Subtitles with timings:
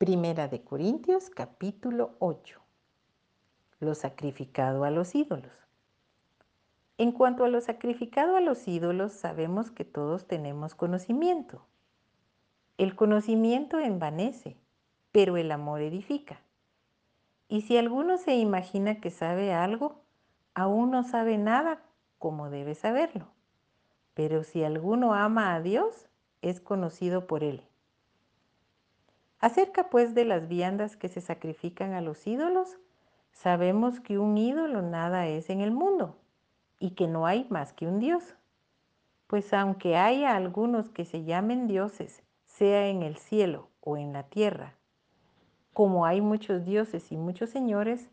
[0.00, 2.58] Primera de Corintios capítulo 8.
[3.80, 5.52] Lo sacrificado a los ídolos.
[6.96, 11.66] En cuanto a lo sacrificado a los ídolos, sabemos que todos tenemos conocimiento.
[12.78, 14.56] El conocimiento envanece,
[15.12, 16.40] pero el amor edifica.
[17.46, 20.00] Y si alguno se imagina que sabe algo,
[20.54, 21.82] aún no sabe nada
[22.18, 23.26] como debe saberlo.
[24.14, 26.08] Pero si alguno ama a Dios,
[26.40, 27.69] es conocido por él.
[29.40, 32.78] Acerca pues de las viandas que se sacrifican a los ídolos,
[33.32, 36.18] sabemos que un ídolo nada es en el mundo
[36.78, 38.36] y que no hay más que un Dios.
[39.26, 44.24] Pues aunque haya algunos que se llamen dioses, sea en el cielo o en la
[44.24, 44.74] tierra,
[45.72, 48.10] como hay muchos dioses y muchos señores,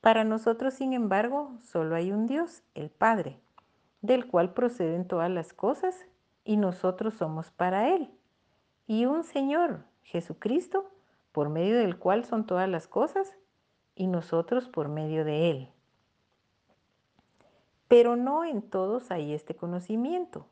[0.00, 3.40] para nosotros, sin embargo, solo hay un Dios, el Padre,
[4.02, 6.06] del cual proceden todas las cosas
[6.44, 8.10] y nosotros somos para Él,
[8.86, 10.90] y un Señor, Jesucristo,
[11.32, 13.34] por medio del cual son todas las cosas,
[13.94, 15.68] y nosotros por medio de Él.
[17.88, 20.46] Pero no en todos hay este conocimiento,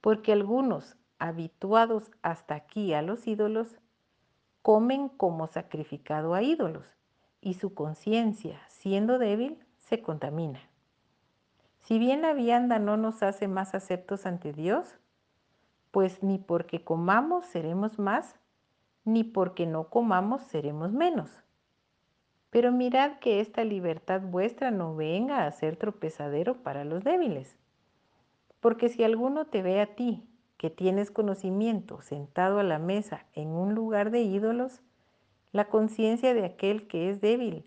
[0.00, 3.78] porque algunos, habituados hasta aquí a los ídolos,
[4.62, 6.96] comen como sacrificado a ídolos,
[7.40, 10.60] y su conciencia, siendo débil, se contamina.
[11.80, 14.98] Si bien la vianda no nos hace más aceptos ante Dios,
[15.90, 18.38] pues ni porque comamos seremos más,
[19.08, 21.30] ni porque no comamos seremos menos.
[22.50, 27.56] Pero mirad que esta libertad vuestra no venga a ser tropezadero para los débiles.
[28.60, 33.48] Porque si alguno te ve a ti, que tienes conocimiento, sentado a la mesa en
[33.48, 34.82] un lugar de ídolos,
[35.52, 37.64] la conciencia de aquel que es débil,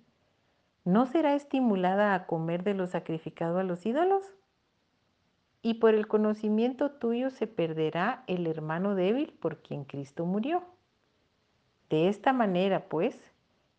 [0.86, 4.32] ¿no será estimulada a comer de lo sacrificado a los ídolos?
[5.64, 10.64] Y por el conocimiento tuyo se perderá el hermano débil por quien Cristo murió.
[11.92, 13.20] De esta manera, pues,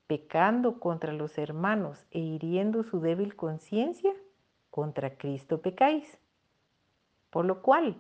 [0.07, 4.13] pecando contra los hermanos e hiriendo su débil conciencia,
[4.71, 6.19] contra Cristo pecáis.
[7.31, 7.97] Por lo cual,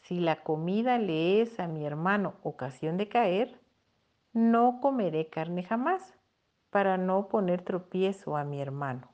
[0.00, 3.60] si la comida le es a mi hermano ocasión de caer,
[4.32, 6.14] no comeré carne jamás,
[6.70, 9.10] para no poner tropiezo a mi hermano.